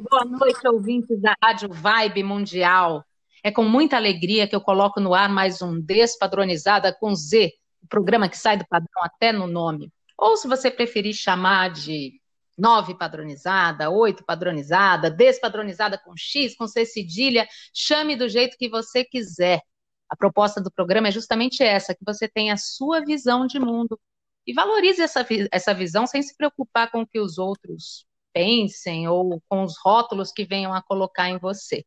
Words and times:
Boa 0.00 0.24
noite, 0.24 0.68
ouvintes 0.68 1.20
da 1.20 1.34
Rádio 1.42 1.70
Vibe 1.72 2.22
Mundial. 2.22 3.04
É 3.42 3.50
com 3.50 3.64
muita 3.64 3.96
alegria 3.96 4.46
que 4.46 4.54
eu 4.54 4.60
coloco 4.60 5.00
no 5.00 5.12
ar 5.12 5.28
mais 5.28 5.60
um 5.60 5.80
Despadronizada 5.80 6.94
com 6.94 7.12
Z, 7.16 7.52
o 7.82 7.88
programa 7.88 8.28
que 8.28 8.38
sai 8.38 8.56
do 8.56 8.64
padrão 8.68 9.02
até 9.02 9.32
no 9.32 9.48
nome. 9.48 9.92
Ou 10.16 10.36
se 10.36 10.46
você 10.46 10.70
preferir 10.70 11.14
chamar 11.14 11.70
de 11.70 12.12
nove 12.56 12.96
padronizada, 12.96 13.90
oito 13.90 14.24
padronizada, 14.24 15.10
despadronizada 15.10 15.98
com 15.98 16.16
X, 16.16 16.54
com 16.56 16.68
C 16.68 16.86
cedilha, 16.86 17.48
chame 17.74 18.14
do 18.14 18.28
jeito 18.28 18.56
que 18.56 18.68
você 18.68 19.04
quiser. 19.04 19.62
A 20.08 20.16
proposta 20.16 20.60
do 20.60 20.70
programa 20.70 21.08
é 21.08 21.12
justamente 21.12 21.60
essa, 21.60 21.92
que 21.92 22.04
você 22.06 22.28
tenha 22.28 22.54
a 22.54 22.56
sua 22.56 23.04
visão 23.04 23.48
de 23.48 23.58
mundo 23.58 23.98
e 24.46 24.54
valorize 24.54 25.02
essa, 25.02 25.26
essa 25.50 25.74
visão 25.74 26.06
sem 26.06 26.22
se 26.22 26.36
preocupar 26.36 26.88
com 26.88 27.00
o 27.00 27.06
que 27.06 27.18
os 27.18 27.36
outros 27.36 28.06
pensem 28.38 29.08
ou 29.08 29.42
com 29.48 29.64
os 29.64 29.74
rótulos 29.84 30.30
que 30.30 30.44
venham 30.44 30.72
a 30.72 30.80
colocar 30.80 31.28
em 31.28 31.38
você. 31.38 31.84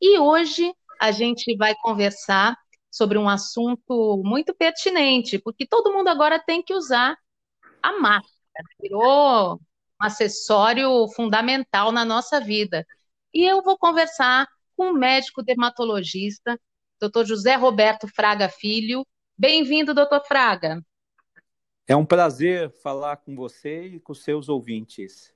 E 0.00 0.18
hoje 0.18 0.74
a 0.98 1.12
gente 1.12 1.54
vai 1.54 1.74
conversar 1.74 2.56
sobre 2.90 3.18
um 3.18 3.28
assunto 3.28 4.22
muito 4.24 4.54
pertinente, 4.54 5.38
porque 5.38 5.66
todo 5.66 5.92
mundo 5.92 6.08
agora 6.08 6.42
tem 6.42 6.62
que 6.62 6.72
usar 6.72 7.14
a 7.82 7.92
máscara, 8.00 8.64
virou 8.80 9.56
um 9.56 9.58
acessório 10.04 11.06
fundamental 11.14 11.92
na 11.92 12.06
nossa 12.06 12.40
vida. 12.40 12.86
E 13.34 13.44
eu 13.44 13.62
vou 13.62 13.76
conversar 13.76 14.48
com 14.74 14.92
o 14.92 14.94
médico 14.94 15.42
dermatologista, 15.42 16.58
Dr. 16.98 17.26
José 17.26 17.54
Roberto 17.54 18.08
Fraga 18.08 18.48
Filho. 18.48 19.06
Bem-vindo, 19.36 19.92
doutor 19.92 20.24
Fraga. 20.24 20.82
É 21.86 21.94
um 21.94 22.06
prazer 22.06 22.70
falar 22.82 23.18
com 23.18 23.36
você 23.36 23.88
e 23.88 24.00
com 24.00 24.14
seus 24.14 24.48
ouvintes. 24.48 25.34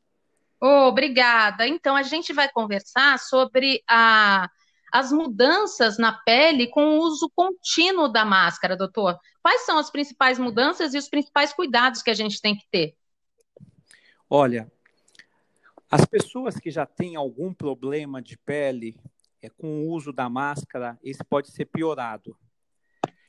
Oh, 0.61 0.89
obrigada. 0.89 1.67
Então, 1.67 1.95
a 1.95 2.03
gente 2.03 2.33
vai 2.33 2.49
conversar 2.51 3.19
sobre 3.19 3.83
a, 3.89 4.49
as 4.93 5.13
mudanças 5.13 5.99
na 5.99 6.13
pele 6.13 6.69
com 6.69 6.99
o 6.99 7.03
uso 7.03 7.31
contínuo 7.35 8.09
da 8.09 8.25
máscara, 8.25 8.77
doutor. 8.77 9.19
Quais 9.43 9.63
são 9.63 9.79
as 9.79 9.91
principais 9.91 10.39
mudanças 10.39 10.95
e 10.95 10.99
os 10.99 11.09
principais 11.09 11.53
cuidados 11.53 12.03
que 12.03 12.11
a 12.11 12.15
gente 12.15 12.41
tem 12.41 12.57
que 12.57 12.67
ter? 12.71 12.97
Olha, 14.29 14.71
as 15.91 16.05
pessoas 16.05 16.57
que 16.59 16.71
já 16.71 16.85
têm 16.85 17.15
algum 17.15 17.53
problema 17.53 18.21
de 18.21 18.37
pele 18.39 18.99
é, 19.43 19.49
com 19.49 19.83
o 19.83 19.91
uso 19.91 20.13
da 20.13 20.29
máscara, 20.29 20.99
esse 21.03 21.23
pode 21.23 21.51
ser 21.51 21.67
piorado. 21.67 22.37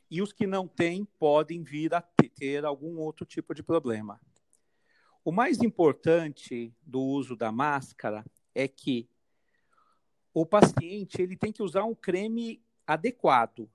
E 0.10 0.22
os 0.22 0.32
que 0.32 0.48
não 0.48 0.68
têm 0.68 1.06
podem 1.20 1.64
vir 1.64 1.94
a 1.94 2.02
ter 2.02 2.66
algum 2.66 2.98
outro 2.98 3.26
tipo 3.26 3.54
de 3.54 3.62
problema. 3.62 4.20
O 5.28 5.32
mais 5.34 5.62
importante 5.62 6.74
do 6.82 7.02
uso 7.02 7.36
da 7.36 7.52
máscara 7.52 8.26
é 8.56 8.66
que 8.66 9.10
o 10.34 10.46
paciente 10.46 11.22
ele 11.22 11.36
tem 11.36 11.52
que 11.52 11.62
usar 11.62 11.84
um 11.84 11.94
creme 11.94 12.64
adequado. 12.88 13.70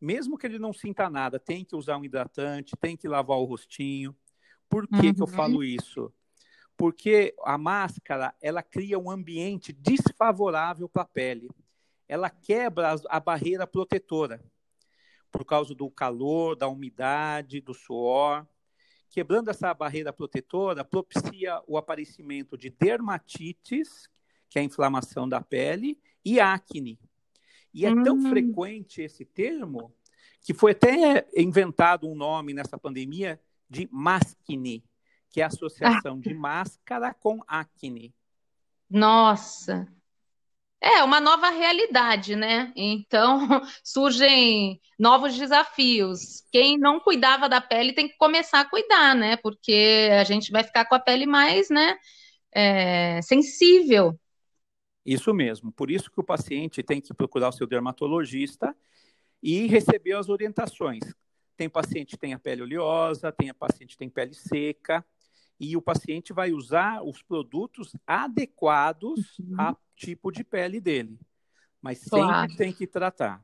Mesmo 0.00 0.38
que 0.38 0.46
ele 0.46 0.60
não 0.60 0.72
sinta 0.72 1.10
nada, 1.10 1.40
tem 1.40 1.64
que 1.64 1.74
usar 1.74 1.96
um 1.96 2.04
hidratante, 2.04 2.76
tem 2.80 2.96
que 2.96 3.08
lavar 3.08 3.38
o 3.38 3.44
rostinho. 3.44 4.16
Por 4.68 4.86
que, 4.86 5.08
uhum. 5.08 5.14
que 5.14 5.20
eu 5.20 5.26
uhum. 5.26 5.32
falo 5.32 5.64
isso? 5.64 6.14
Porque 6.76 7.34
a 7.42 7.58
máscara 7.58 8.32
ela 8.40 8.62
cria 8.62 9.00
um 9.00 9.10
ambiente 9.10 9.72
desfavorável 9.72 10.88
para 10.88 11.02
a 11.02 11.06
pele. 11.06 11.50
Ela 12.06 12.30
quebra 12.30 12.94
a 13.08 13.18
barreira 13.18 13.66
protetora 13.66 14.40
por 15.28 15.44
causa 15.44 15.74
do 15.74 15.90
calor, 15.90 16.54
da 16.54 16.68
umidade, 16.68 17.60
do 17.60 17.74
suor 17.74 18.46
quebrando 19.12 19.50
essa 19.50 19.72
barreira 19.74 20.10
protetora, 20.10 20.82
propicia 20.82 21.62
o 21.66 21.76
aparecimento 21.76 22.56
de 22.56 22.70
dermatites, 22.70 24.08
que 24.48 24.58
é 24.58 24.62
a 24.62 24.64
inflamação 24.64 25.28
da 25.28 25.38
pele, 25.38 26.00
e 26.24 26.40
acne. 26.40 26.98
E 27.74 27.84
é 27.84 27.92
hum. 27.92 28.02
tão 28.02 28.22
frequente 28.22 29.02
esse 29.02 29.26
termo 29.26 29.94
que 30.40 30.54
foi 30.54 30.72
até 30.72 31.28
inventado 31.36 32.08
um 32.08 32.14
nome 32.14 32.54
nessa 32.54 32.78
pandemia 32.78 33.38
de 33.68 33.86
mascne, 33.92 34.82
que 35.30 35.42
é 35.42 35.44
a 35.44 35.48
associação 35.48 36.16
ah. 36.16 36.20
de 36.20 36.32
máscara 36.32 37.12
com 37.12 37.40
acne. 37.46 38.14
Nossa, 38.88 39.86
é 40.82 41.04
uma 41.04 41.20
nova 41.20 41.48
realidade, 41.48 42.34
né? 42.34 42.72
Então 42.74 43.46
surgem 43.84 44.80
novos 44.98 45.38
desafios. 45.38 46.42
Quem 46.50 46.76
não 46.76 46.98
cuidava 46.98 47.48
da 47.48 47.60
pele 47.60 47.92
tem 47.92 48.08
que 48.08 48.16
começar 48.16 48.60
a 48.60 48.68
cuidar, 48.68 49.14
né? 49.14 49.36
Porque 49.36 50.10
a 50.12 50.24
gente 50.24 50.50
vai 50.50 50.64
ficar 50.64 50.84
com 50.86 50.96
a 50.96 51.00
pele 51.00 51.24
mais, 51.24 51.70
né? 51.70 51.96
É, 52.52 53.22
sensível. 53.22 54.18
Isso 55.06 55.32
mesmo. 55.32 55.72
Por 55.72 55.90
isso 55.90 56.10
que 56.10 56.20
o 56.20 56.24
paciente 56.24 56.82
tem 56.82 57.00
que 57.00 57.14
procurar 57.14 57.48
o 57.48 57.52
seu 57.52 57.66
dermatologista 57.66 58.74
e 59.40 59.66
receber 59.68 60.12
as 60.14 60.28
orientações. 60.28 61.02
Tem 61.56 61.68
paciente 61.68 62.10
que 62.10 62.18
tem 62.18 62.34
a 62.34 62.38
pele 62.38 62.62
oleosa, 62.62 63.30
tem 63.30 63.52
paciente 63.54 63.90
que 63.90 63.98
tem 63.98 64.08
pele 64.08 64.34
seca, 64.34 65.04
e 65.62 65.76
o 65.76 65.80
paciente 65.80 66.32
vai 66.32 66.52
usar 66.52 67.04
os 67.04 67.22
produtos 67.22 67.94
adequados 68.04 69.38
uhum. 69.38 69.54
ao 69.56 69.78
tipo 69.94 70.32
de 70.32 70.42
pele 70.42 70.80
dele. 70.80 71.16
Mas 71.80 71.98
sempre 71.98 72.18
claro. 72.18 72.56
tem 72.56 72.72
que 72.72 72.84
tratar. 72.84 73.40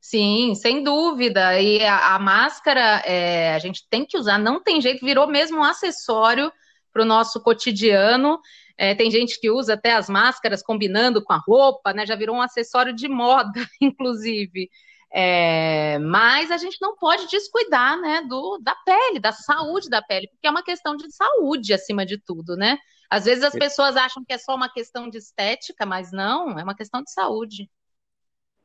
Sim, 0.00 0.54
sem 0.54 0.84
dúvida. 0.84 1.60
E 1.60 1.84
a, 1.84 2.14
a 2.14 2.18
máscara 2.20 3.02
é, 3.04 3.52
a 3.52 3.58
gente 3.58 3.84
tem 3.90 4.06
que 4.06 4.16
usar, 4.16 4.38
não 4.38 4.62
tem 4.62 4.80
jeito, 4.80 5.04
virou 5.04 5.26
mesmo 5.26 5.58
um 5.58 5.64
acessório 5.64 6.52
para 6.92 7.02
o 7.02 7.06
nosso 7.06 7.42
cotidiano. 7.42 8.38
É, 8.78 8.94
tem 8.94 9.10
gente 9.10 9.40
que 9.40 9.50
usa 9.50 9.74
até 9.74 9.94
as 9.94 10.08
máscaras 10.08 10.62
combinando 10.62 11.20
com 11.20 11.32
a 11.32 11.42
roupa, 11.44 11.92
né? 11.92 12.06
Já 12.06 12.14
virou 12.14 12.36
um 12.36 12.42
acessório 12.42 12.94
de 12.94 13.08
moda, 13.08 13.68
inclusive. 13.82 14.70
É, 15.16 15.96
mas 16.00 16.50
a 16.50 16.56
gente 16.56 16.76
não 16.80 16.96
pode 16.96 17.28
descuidar, 17.28 18.00
né, 18.00 18.22
do, 18.22 18.58
da 18.58 18.74
pele, 18.84 19.20
da 19.20 19.30
saúde 19.30 19.88
da 19.88 20.02
pele, 20.02 20.26
porque 20.26 20.48
é 20.48 20.50
uma 20.50 20.64
questão 20.64 20.96
de 20.96 21.08
saúde 21.14 21.72
acima 21.72 22.04
de 22.04 22.18
tudo, 22.18 22.56
né? 22.56 22.76
Às 23.08 23.26
vezes 23.26 23.44
as 23.44 23.52
pessoas 23.52 23.96
acham 23.96 24.24
que 24.24 24.32
é 24.32 24.38
só 24.38 24.56
uma 24.56 24.68
questão 24.68 25.08
de 25.08 25.18
estética, 25.18 25.86
mas 25.86 26.10
não, 26.10 26.58
é 26.58 26.64
uma 26.64 26.74
questão 26.74 27.00
de 27.00 27.12
saúde. 27.12 27.70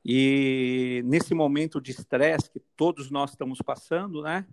E 0.04 1.04
nesse 1.06 1.36
momento 1.36 1.80
de 1.80 1.92
estresse 1.92 2.50
que 2.50 2.60
todos 2.76 3.12
nós 3.12 3.30
estamos 3.30 3.62
passando, 3.62 4.24
né, 4.24 4.44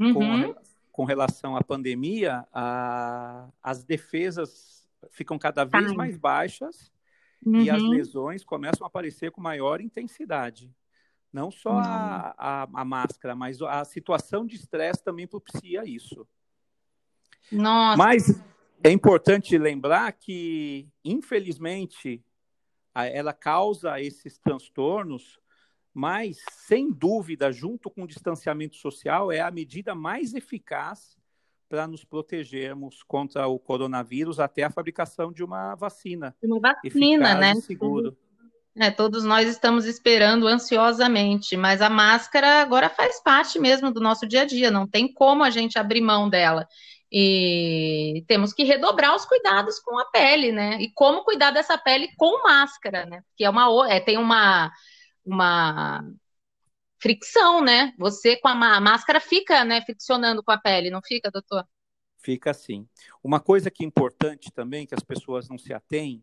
uhum. 0.00 0.14
com, 0.14 0.54
com, 0.90 1.04
relação 1.04 1.58
à 1.58 1.62
pandemia, 1.62 2.46
a, 2.50 3.50
as 3.62 3.84
defesas 3.84 4.88
ficam 5.10 5.38
cada 5.38 5.62
vez 5.64 5.90
Ai. 5.90 5.94
mais 5.94 6.16
baixas 6.16 6.90
uhum. 7.44 7.60
e 7.60 7.68
as 7.68 7.82
uhum. 7.82 7.90
lesões 7.90 8.44
começam 8.44 8.86
a 8.86 8.88
aparecer 8.88 9.30
com 9.30 9.42
maior 9.42 9.82
intensidade. 9.82 10.72
Não 11.32 11.50
só 11.50 11.70
a, 11.70 11.74
uhum. 11.74 11.82
a, 12.38 12.68
a 12.74 12.84
máscara, 12.84 13.34
mas 13.34 13.60
a 13.60 13.84
situação 13.84 14.46
de 14.46 14.56
estresse 14.56 15.02
também 15.04 15.26
propicia 15.26 15.84
isso. 15.84 16.26
Nossa. 17.52 17.96
Mas 17.96 18.42
é 18.82 18.90
importante 18.90 19.56
lembrar 19.58 20.12
que, 20.12 20.88
infelizmente, 21.04 22.22
ela 22.94 23.32
causa 23.32 24.00
esses 24.00 24.38
transtornos, 24.38 25.38
mas, 25.92 26.38
sem 26.50 26.90
dúvida, 26.90 27.50
junto 27.52 27.90
com 27.90 28.02
o 28.02 28.06
distanciamento 28.06 28.76
social, 28.76 29.32
é 29.32 29.40
a 29.40 29.50
medida 29.50 29.94
mais 29.94 30.34
eficaz 30.34 31.18
para 31.68 31.86
nos 31.86 32.04
protegermos 32.04 33.02
contra 33.02 33.46
o 33.46 33.58
coronavírus 33.58 34.40
até 34.40 34.62
a 34.62 34.70
fabricação 34.70 35.32
de 35.32 35.44
uma 35.44 35.74
vacina. 35.74 36.34
Uma 36.42 36.60
vacina, 36.60 37.34
né? 37.34 37.54
Seguro. 37.56 38.16
É, 38.80 38.92
todos 38.92 39.24
nós 39.24 39.48
estamos 39.48 39.86
esperando 39.86 40.46
ansiosamente, 40.46 41.56
mas 41.56 41.82
a 41.82 41.90
máscara 41.90 42.62
agora 42.62 42.88
faz 42.88 43.20
parte 43.20 43.58
mesmo 43.58 43.90
do 43.92 44.00
nosso 44.00 44.26
dia 44.26 44.42
a 44.42 44.44
dia, 44.44 44.70
não 44.70 44.86
tem 44.86 45.12
como 45.12 45.42
a 45.42 45.50
gente 45.50 45.78
abrir 45.78 46.00
mão 46.00 46.30
dela. 46.30 46.66
E 47.10 48.24
temos 48.28 48.52
que 48.52 48.62
redobrar 48.62 49.16
os 49.16 49.24
cuidados 49.24 49.80
com 49.80 49.98
a 49.98 50.04
pele, 50.04 50.52
né? 50.52 50.80
E 50.80 50.92
como 50.92 51.24
cuidar 51.24 51.50
dessa 51.50 51.76
pele 51.76 52.08
com 52.16 52.42
máscara, 52.44 53.04
né? 53.06 53.22
Que 53.36 53.44
é 53.44 53.50
uma 53.50 53.90
é, 53.90 53.98
tem 53.98 54.16
uma 54.16 54.70
uma 55.24 56.04
fricção, 57.00 57.60
né? 57.60 57.92
Você 57.98 58.36
com 58.36 58.48
a 58.48 58.54
máscara 58.80 59.20
fica, 59.20 59.64
né, 59.64 59.80
friccionando 59.82 60.42
com 60.42 60.52
a 60.52 60.58
pele, 60.58 60.90
não 60.90 61.00
fica, 61.02 61.30
doutor? 61.30 61.64
Fica 62.18 62.50
assim. 62.50 62.86
Uma 63.22 63.40
coisa 63.40 63.70
que 63.70 63.84
é 63.84 63.86
importante 63.86 64.52
também 64.52 64.86
que 64.86 64.94
as 64.94 65.02
pessoas 65.02 65.48
não 65.48 65.56
se 65.56 65.72
atêm 65.72 66.22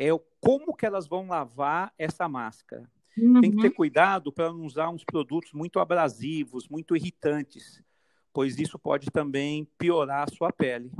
é 0.00 0.10
o 0.14 0.18
como 0.40 0.74
que 0.74 0.86
elas 0.86 1.06
vão 1.06 1.28
lavar 1.28 1.92
essa 1.98 2.26
máscara. 2.26 2.90
Uhum. 3.18 3.42
Tem 3.42 3.50
que 3.50 3.58
ter 3.58 3.68
uhum. 3.68 3.74
cuidado 3.74 4.32
para 4.32 4.50
não 4.50 4.64
usar 4.64 4.88
uns 4.88 5.04
produtos 5.04 5.52
muito 5.52 5.78
abrasivos, 5.78 6.66
muito 6.68 6.96
irritantes, 6.96 7.82
pois 8.32 8.58
isso 8.58 8.78
pode 8.78 9.10
também 9.10 9.68
piorar 9.76 10.26
a 10.26 10.34
sua 10.34 10.50
pele. 10.50 10.90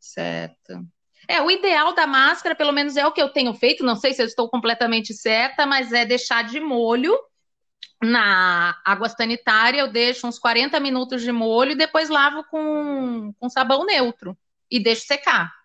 Certo. 0.00 0.84
É, 1.28 1.40
o 1.40 1.48
ideal 1.48 1.94
da 1.94 2.04
máscara, 2.04 2.56
pelo 2.56 2.72
menos 2.72 2.96
é 2.96 3.06
o 3.06 3.12
que 3.12 3.22
eu 3.22 3.28
tenho 3.28 3.54
feito, 3.54 3.84
não 3.84 3.94
sei 3.94 4.12
se 4.12 4.20
eu 4.20 4.26
estou 4.26 4.48
completamente 4.48 5.14
certa, 5.14 5.64
mas 5.64 5.92
é 5.92 6.04
deixar 6.04 6.42
de 6.42 6.58
molho 6.58 7.16
na 8.02 8.76
água 8.84 9.08
sanitária, 9.08 9.78
eu 9.78 9.92
deixo 9.92 10.26
uns 10.26 10.40
40 10.40 10.80
minutos 10.80 11.22
de 11.22 11.30
molho 11.30 11.70
e 11.70 11.76
depois 11.76 12.08
lavo 12.08 12.42
com, 12.50 13.32
com 13.38 13.48
sabão 13.48 13.86
neutro 13.86 14.36
e 14.68 14.82
deixo 14.82 15.06
secar. 15.06 15.61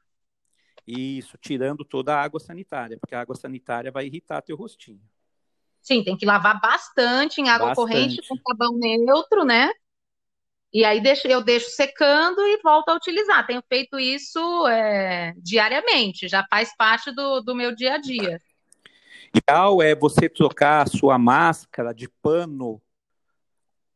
Isso, 0.88 1.38
tirando 1.38 1.84
toda 1.84 2.16
a 2.16 2.22
água 2.22 2.40
sanitária, 2.40 2.98
porque 2.98 3.14
a 3.14 3.20
água 3.20 3.36
sanitária 3.36 3.92
vai 3.92 4.06
irritar 4.06 4.42
teu 4.42 4.56
rostinho. 4.56 5.02
Sim, 5.82 6.04
tem 6.04 6.16
que 6.16 6.26
lavar 6.26 6.60
bastante 6.62 7.42
em 7.42 7.50
água 7.50 7.68
Bastante. 7.68 7.92
corrente 7.92 8.28
com 8.28 8.38
sabão 8.38 8.78
neutro, 8.78 9.44
né? 9.44 9.70
E 10.74 10.84
aí 10.84 11.02
deixo, 11.02 11.28
eu 11.28 11.42
deixo 11.42 11.70
secando 11.70 12.42
e 12.42 12.62
volto 12.62 12.90
a 12.90 12.96
utilizar. 12.96 13.46
Tenho 13.46 13.64
feito 13.68 14.00
isso 14.00 14.68
é, 14.68 15.34
diariamente, 15.38 16.28
já 16.28 16.46
faz 16.50 16.76
parte 16.76 17.12
do, 17.12 17.42
do 17.42 17.56
meu 17.56 17.76
dia 17.76 17.96
a 17.96 17.98
dia. 17.98 18.40
Ideal 19.34 19.82
é 19.82 19.96
você 19.96 20.30
trocar 20.30 20.84
a 20.84 20.90
sua 20.90 21.18
máscara 21.18 21.94
de 21.94 22.10
pano 22.22 22.82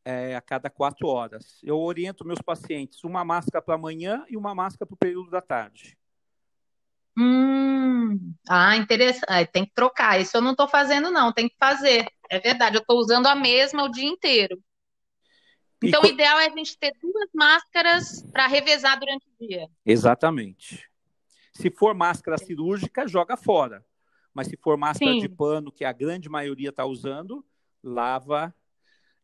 é, 0.03 0.35
a 0.35 0.41
cada 0.41 0.69
quatro 0.69 1.07
horas. 1.07 1.59
Eu 1.63 1.79
oriento 1.79 2.25
meus 2.25 2.41
pacientes 2.41 3.03
uma 3.03 3.23
máscara 3.23 3.61
para 3.61 3.75
amanhã 3.75 4.25
e 4.29 4.35
uma 4.35 4.55
máscara 4.55 4.85
para 4.85 4.95
o 4.95 4.97
período 4.97 5.29
da 5.29 5.41
tarde. 5.41 5.97
Hum, 7.17 8.33
ah, 8.49 8.75
interessante. 8.77 9.25
Ah, 9.27 9.45
Tem 9.45 9.65
que 9.65 9.73
trocar. 9.73 10.19
Isso 10.19 10.37
eu 10.37 10.41
não 10.41 10.51
estou 10.51 10.67
fazendo, 10.67 11.11
não. 11.11 11.31
Tem 11.31 11.49
que 11.49 11.55
fazer. 11.59 12.07
É 12.29 12.39
verdade. 12.39 12.77
Eu 12.77 12.81
estou 12.81 12.97
usando 12.97 13.27
a 13.27 13.35
mesma 13.35 13.83
o 13.83 13.89
dia 13.91 14.07
inteiro. 14.07 14.61
Então, 15.83 16.03
o 16.03 16.05
ideal 16.05 16.39
é 16.39 16.45
a 16.45 16.49
gente 16.49 16.77
ter 16.77 16.93
duas 17.01 17.29
máscaras 17.33 18.23
para 18.31 18.45
revezar 18.45 18.99
durante 18.99 19.25
o 19.25 19.47
dia. 19.47 19.67
Exatamente. 19.83 20.87
Se 21.51 21.71
for 21.71 21.95
máscara 21.95 22.37
cirúrgica, 22.37 23.07
joga 23.07 23.35
fora. 23.35 23.83
Mas 24.33 24.47
se 24.47 24.57
for 24.57 24.77
máscara 24.77 25.13
Sim. 25.13 25.19
de 25.19 25.27
pano, 25.27 25.71
que 25.71 25.83
a 25.83 25.91
grande 25.91 26.29
maioria 26.29 26.69
está 26.69 26.85
usando, 26.85 27.43
lava. 27.83 28.53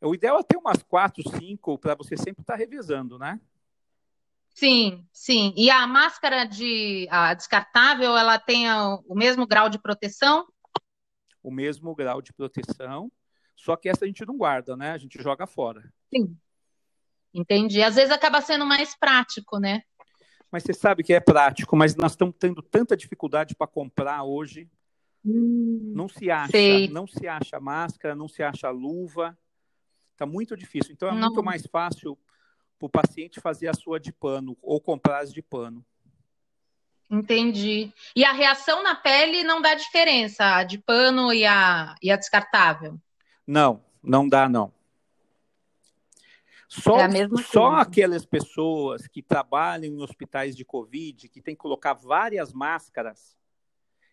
O 0.01 0.15
ideal 0.15 0.39
é 0.39 0.43
ter 0.43 0.57
umas 0.57 0.81
quatro, 0.81 1.23
cinco, 1.37 1.77
para 1.77 1.95
você 1.95 2.17
sempre 2.17 2.41
estar 2.41 2.55
revezando, 2.55 3.19
né? 3.19 3.39
Sim, 4.57 5.07
sim. 5.13 5.53
E 5.55 5.69
a 5.69 5.85
máscara 5.85 6.43
de 6.43 7.07
a 7.11 7.31
descartável, 7.35 8.17
ela 8.17 8.39
tem 8.39 8.65
o 9.07 9.13
mesmo 9.13 9.45
grau 9.45 9.69
de 9.69 9.77
proteção? 9.77 10.47
O 11.43 11.51
mesmo 11.51 11.93
grau 11.93 12.23
de 12.23 12.33
proteção. 12.33 13.11
Só 13.55 13.75
que 13.75 13.87
essa 13.87 14.03
a 14.03 14.07
gente 14.07 14.25
não 14.25 14.35
guarda, 14.35 14.75
né? 14.75 14.93
A 14.93 14.97
gente 14.97 15.21
joga 15.21 15.45
fora. 15.45 15.93
Sim. 16.11 16.35
Entendi. 17.31 17.83
Às 17.83 17.93
vezes 17.97 18.09
acaba 18.09 18.41
sendo 18.41 18.65
mais 18.65 18.97
prático, 18.97 19.59
né? 19.59 19.83
Mas 20.51 20.63
você 20.63 20.73
sabe 20.73 21.03
que 21.03 21.13
é 21.13 21.19
prático, 21.19 21.75
mas 21.75 21.95
nós 21.95 22.13
estamos 22.13 22.33
tendo 22.39 22.63
tanta 22.63 22.97
dificuldade 22.97 23.53
para 23.53 23.67
comprar 23.67 24.23
hoje. 24.23 24.67
Hum, 25.23 25.93
Não 25.95 26.09
se 26.09 26.31
acha, 26.31 26.49
sei. 26.49 26.87
não 26.87 27.05
se 27.05 27.27
acha 27.27 27.59
máscara, 27.59 28.15
não 28.15 28.27
se 28.27 28.41
acha 28.41 28.71
luva. 28.71 29.37
Está 30.13 30.25
muito 30.25 30.57
difícil. 30.57 30.93
Então 30.93 31.09
é 31.09 31.11
Não. 31.11 31.27
muito 31.27 31.43
mais 31.43 31.63
fácil 31.67 32.17
para 32.77 32.85
o 32.85 32.89
paciente 32.89 33.41
fazer 33.41 33.67
a 33.67 33.73
sua 33.73 33.99
de 33.99 34.11
pano 34.11 34.57
ou 34.61 34.79
comprar 34.79 35.19
as 35.19 35.33
de 35.33 35.41
pano. 35.41 35.85
Entendi. 37.09 37.91
E 38.15 38.25
a 38.25 38.33
reação 38.33 38.83
na 38.83 38.93
pele 38.93 39.43
não 39.43 39.61
dá 39.61 39.73
diferença, 39.75 40.55
a 40.55 40.63
de 40.63 40.77
pano 40.77 41.33
e 41.33 41.45
a, 41.45 41.95
e 42.01 42.11
a 42.11 42.17
descartável. 42.17 42.99
Não, 43.45 43.81
não 44.03 44.27
dá 44.27 44.49
não. 44.49 44.73
Só, 46.67 46.97
É 46.99 47.09
só 47.43 47.75
aquelas 47.75 48.25
pessoas 48.25 49.07
que 49.07 49.21
trabalham 49.21 49.93
em 49.93 50.01
hospitais 50.01 50.55
de 50.55 50.65
Covid, 50.65 51.29
que 51.29 51.41
tem 51.41 51.55
que 51.55 51.61
colocar 51.61 51.93
várias 51.93 52.51
máscaras, 52.51 53.37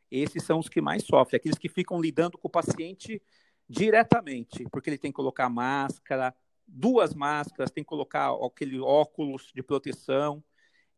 esses 0.08 0.44
são 0.44 0.60
os 0.60 0.68
que 0.68 0.80
mais 0.80 1.04
sofrem, 1.04 1.36
aqueles 1.36 1.58
que 1.58 1.68
ficam 1.68 2.00
lidando 2.00 2.38
com 2.38 2.46
o 2.46 2.50
paciente 2.50 3.20
diretamente, 3.68 4.64
porque 4.70 4.88
ele 4.88 4.98
tem 4.98 5.10
que 5.10 5.16
colocar 5.16 5.48
máscara, 5.48 6.32
duas 6.66 7.14
máscaras, 7.14 7.70
tem 7.70 7.84
que 7.84 7.88
colocar 7.88 8.30
aquele 8.32 8.80
óculos 8.80 9.50
de 9.54 9.62
proteção. 9.62 10.42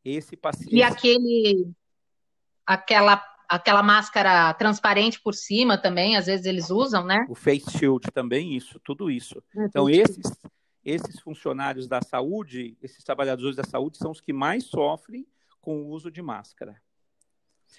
Esse 0.04 0.36
paciente. 0.36 0.74
E 0.74 0.82
aquele, 0.82 1.72
aquela, 2.64 3.20
aquela 3.48 3.82
máscara 3.82 4.54
transparente 4.54 5.20
por 5.20 5.34
cima 5.34 5.76
também, 5.76 6.16
às 6.16 6.26
vezes 6.26 6.46
eles 6.46 6.70
usam, 6.70 7.04
né? 7.04 7.26
O 7.28 7.34
face 7.34 7.68
shield 7.76 8.06
também, 8.12 8.54
isso, 8.54 8.78
tudo 8.80 9.10
isso. 9.10 9.42
Então, 9.56 9.90
esses, 9.90 10.30
esses 10.84 11.18
funcionários 11.18 11.88
da 11.88 12.00
saúde, 12.00 12.78
esses 12.80 13.02
trabalhadores 13.02 13.56
da 13.56 13.64
saúde, 13.64 13.98
são 13.98 14.12
os 14.12 14.20
que 14.20 14.32
mais 14.32 14.66
sofrem 14.66 15.26
com 15.60 15.82
o 15.82 15.88
uso 15.88 16.08
de 16.08 16.22
máscara. 16.22 16.80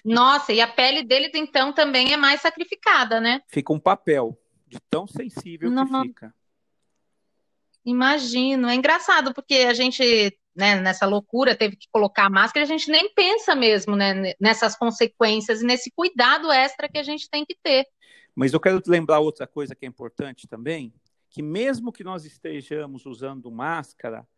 Nossa, 0.04 0.52
e 0.52 0.60
a 0.60 0.68
pele 0.68 1.02
deles 1.02 1.30
então 1.34 1.72
também 1.72 2.12
é 2.12 2.16
mais 2.16 2.42
sacrificada, 2.42 3.20
né? 3.20 3.42
Fica 3.46 3.72
um 3.72 3.80
papel 3.80 4.38
de 4.66 4.78
tão 4.90 5.06
sensível 5.06 5.70
Não. 5.70 5.86
que 5.86 6.08
fica. 6.08 6.34
Imagino. 7.88 8.68
É 8.68 8.74
engraçado 8.74 9.32
porque 9.32 9.54
a 9.54 9.72
gente, 9.72 10.02
né, 10.54 10.78
nessa 10.78 11.06
loucura 11.06 11.56
teve 11.56 11.74
que 11.74 11.88
colocar 11.90 12.26
a 12.26 12.30
máscara, 12.30 12.60
e 12.60 12.66
a 12.66 12.68
gente 12.68 12.90
nem 12.90 13.12
pensa 13.14 13.54
mesmo, 13.54 13.96
né, 13.96 14.34
nessas 14.38 14.76
consequências 14.76 15.62
e 15.62 15.64
nesse 15.64 15.90
cuidado 15.90 16.52
extra 16.52 16.86
que 16.86 16.98
a 16.98 17.02
gente 17.02 17.30
tem 17.30 17.46
que 17.46 17.56
ter. 17.62 17.86
Mas 18.34 18.52
eu 18.52 18.60
quero 18.60 18.78
te 18.78 18.90
lembrar 18.90 19.20
outra 19.20 19.46
coisa 19.46 19.74
que 19.74 19.86
é 19.86 19.88
importante 19.88 20.46
também, 20.46 20.92
que 21.30 21.42
mesmo 21.42 21.90
que 21.90 22.04
nós 22.04 22.26
estejamos 22.26 23.06
usando 23.06 23.50
máscara, 23.50 24.28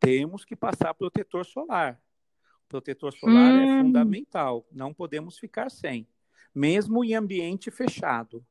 temos 0.00 0.44
que 0.44 0.56
passar 0.56 0.92
protetor 0.92 1.46
solar. 1.46 2.00
Protetor 2.68 3.12
solar 3.12 3.54
é 3.54 3.64
Hum. 3.66 3.84
fundamental, 3.84 4.66
não 4.72 4.92
podemos 4.92 5.38
ficar 5.38 5.70
sem, 5.70 6.08
mesmo 6.52 7.04
em 7.04 7.14
ambiente 7.14 7.70
fechado. 7.70 8.44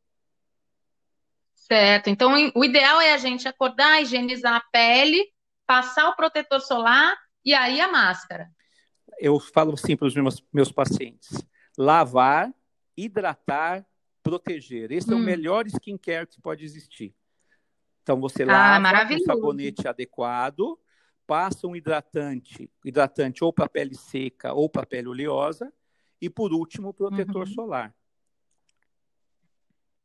Certo. 1.68 2.10
Então, 2.10 2.32
o 2.56 2.64
ideal 2.64 3.02
é 3.02 3.14
a 3.14 3.18
gente 3.18 3.48
acordar, 3.48 4.02
higienizar 4.02 4.56
a 4.56 4.64
pele, 4.72 5.26
passar 5.66 6.10
o 6.10 6.16
protetor 6.16 6.62
solar 6.62 7.16
e 7.44 7.54
aí 7.56 7.82
a 7.82 7.88
máscara. 7.88 8.48
Eu 9.20 9.40
falo 9.40 9.74
assim 9.74 9.98
para 9.98 10.08
os 10.08 10.14
meus, 10.16 10.44
meus 10.54 10.72
pacientes: 10.72 11.44
lavar, 11.76 12.54
hidratar, 12.96 13.84
proteger. 14.22 14.92
Esse 14.92 15.12
é 15.12 15.16
o 15.16 15.20
Hum. 15.20 15.24
melhor 15.24 15.66
skincare 15.68 16.28
que 16.28 16.40
pode 16.40 16.64
existir. 16.64 17.16
Então 18.04 18.20
você 18.22 18.44
Ah, 18.44 18.48
lava 18.48 18.76
com 18.76 18.82
maravilhoso. 18.82 19.26
sabonete 19.26 19.88
adequado, 19.88 20.80
passa 21.26 21.66
um 21.66 21.76
hidratante, 21.76 22.70
hidratante 22.84 23.44
ou 23.44 23.52
para 23.52 23.68
pele 23.68 23.96
seca 23.96 24.54
ou 24.54 24.70
para 24.70 24.86
pele 24.86 25.08
oleosa, 25.08 25.74
e 26.22 26.30
por 26.30 26.54
último, 26.54 26.90
o 26.90 26.94
protetor 26.94 27.48
Uhum. 27.48 27.54
solar. 27.54 27.96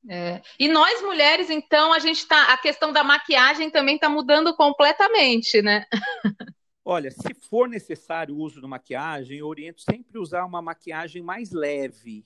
É. 0.09 0.41
E 0.59 0.67
nós 0.69 1.03
mulheres, 1.03 1.51
então, 1.51 1.93
a 1.93 1.99
gente 1.99 2.27
tá, 2.27 2.53
a 2.53 2.57
questão 2.57 2.93
da 2.93 3.05
maquiagem 3.05 3.71
também 3.71 3.97
está 3.97 4.09
mudando 4.09 4.55
completamente, 4.57 5.61
né? 5.61 5.85
Olha, 6.85 7.11
se 7.11 7.35
for 7.35 7.69
necessário 7.69 8.35
o 8.35 8.39
uso 8.39 8.61
de 8.61 8.67
maquiagem, 8.67 9.39
eu 9.39 9.47
oriento 9.47 9.83
sempre 9.83 10.19
usar 10.19 10.45
uma 10.45 10.63
maquiagem 10.63 11.23
mais 11.23 11.53
leve 11.53 12.25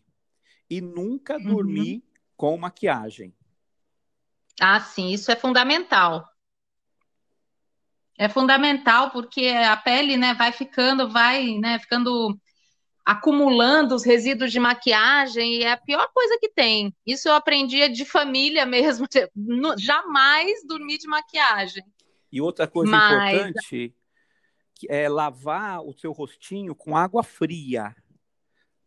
e 0.70 0.80
nunca 0.80 1.36
Uhum. 1.36 1.44
dormir 1.44 2.04
com 2.36 2.56
maquiagem. 2.56 3.34
Ah, 4.60 4.80
sim, 4.80 5.10
isso 5.10 5.30
é 5.30 5.36
fundamental. 5.36 6.28
É 8.16 8.28
fundamental 8.28 9.10
porque 9.10 9.48
a 9.48 9.76
pele, 9.76 10.16
né, 10.16 10.34
vai 10.34 10.52
ficando, 10.52 11.10
vai, 11.10 11.58
né, 11.58 11.78
ficando 11.80 12.38
acumulando 13.04 13.94
os 13.94 14.02
resíduos 14.04 14.50
de 14.50 14.58
maquiagem 14.58 15.56
e 15.56 15.62
é 15.62 15.72
a 15.72 15.76
pior 15.76 16.08
coisa 16.14 16.38
que 16.40 16.48
tem. 16.48 16.94
Isso 17.06 17.28
eu 17.28 17.34
aprendi 17.34 17.86
de 17.90 18.04
família 18.04 18.64
mesmo, 18.66 19.06
jamais 19.78 20.66
dormir 20.66 20.98
de 20.98 21.06
maquiagem. 21.06 21.84
E 22.32 22.40
outra 22.40 22.66
coisa 22.66 22.90
Mas- 22.90 23.12
importante 23.12 23.94
é 24.88 25.08
lavar 25.08 25.80
o 25.82 25.92
seu 25.92 26.12
rostinho 26.12 26.74
com 26.74 26.96
água 26.96 27.22
fria, 27.22 27.94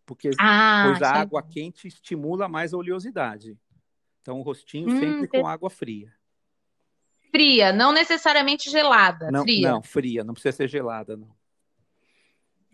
porque 0.05 0.31
Ah, 0.39 0.83
pois 0.85 1.01
a 1.01 1.05
é 1.15 1.19
água 1.19 1.41
quente 1.43 1.87
estimula 1.87 2.47
mais 2.49 2.73
a 2.73 2.77
oleosidade. 2.77 3.57
Então, 4.21 4.39
o 4.39 4.41
rostinho 4.43 4.89
Hum, 4.89 4.99
sempre 4.99 5.27
tem- 5.27 5.41
com 5.41 5.47
água 5.47 5.69
fria. 5.69 6.11
fria, 7.31 7.71
não 7.71 7.91
necessariamente 7.91 8.69
gelada, 8.69 9.29
Não, 9.31 9.43
fria. 9.43 9.71
não, 9.71 9.83
fria, 9.83 10.23
não 10.23 10.33
precisa 10.33 10.51
ser 10.57 10.67
gelada, 10.67 11.15
não. 11.15 11.36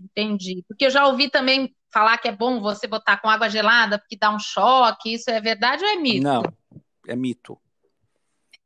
Entendi. 0.03 0.63
Porque 0.67 0.85
eu 0.85 0.89
já 0.89 1.07
ouvi 1.07 1.29
também 1.29 1.73
falar 1.91 2.17
que 2.17 2.27
é 2.27 2.35
bom 2.35 2.59
você 2.59 2.87
botar 2.87 3.17
com 3.17 3.29
água 3.29 3.49
gelada 3.49 3.97
porque 3.99 4.17
dá 4.17 4.33
um 4.33 4.39
choque. 4.39 5.13
Isso 5.13 5.29
é 5.29 5.39
verdade 5.39 5.83
ou 5.83 5.89
é 5.89 5.95
mito? 5.95 6.23
Não, 6.23 6.43
é 7.07 7.15
mito. 7.15 7.57